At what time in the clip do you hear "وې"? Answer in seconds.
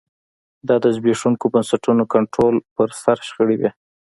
3.59-3.71